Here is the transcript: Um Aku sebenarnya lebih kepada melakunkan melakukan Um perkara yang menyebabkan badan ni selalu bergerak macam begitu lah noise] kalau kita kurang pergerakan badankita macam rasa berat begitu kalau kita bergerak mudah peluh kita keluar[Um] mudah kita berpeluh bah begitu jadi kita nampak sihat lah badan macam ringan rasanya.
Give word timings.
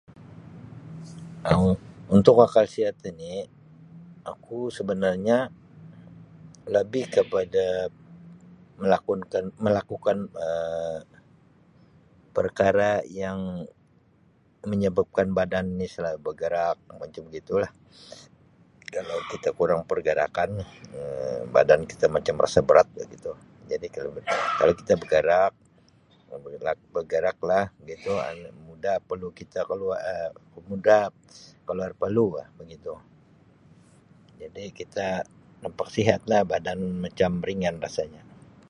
Um 1.51 1.77
Aku 4.31 4.57
sebenarnya 4.77 5.37
lebih 6.75 7.03
kepada 7.17 7.67
melakunkan 8.81 9.43
melakukan 9.65 10.17
Um 10.45 10.99
perkara 12.37 12.91
yang 13.21 13.39
menyebabkan 14.71 15.27
badan 15.39 15.65
ni 15.79 15.87
selalu 15.95 16.19
bergerak 16.27 16.75
macam 17.01 17.21
begitu 17.27 17.53
lah 17.63 17.71
noise] 17.75 18.91
kalau 18.95 19.17
kita 19.31 19.49
kurang 19.59 19.81
pergerakan 19.91 20.49
badankita 21.55 22.05
macam 22.17 22.35
rasa 22.43 22.59
berat 22.67 22.87
begitu 22.97 23.31
kalau 24.61 24.73
kita 24.79 24.93
bergerak 25.01 25.51
mudah 28.77 28.95
peluh 29.07 29.33
kita 29.39 29.59
keluar[Um] 29.67 30.53
mudah 30.69 31.03
kita 31.11 31.67
berpeluh 31.77 32.29
bah 32.39 32.47
begitu 32.59 32.93
jadi 34.41 34.63
kita 34.79 35.07
nampak 35.67 35.87
sihat 35.95 36.21
lah 36.31 36.41
badan 36.51 36.79
macam 37.05 37.31
ringan 37.47 37.75
rasanya. 37.85 38.23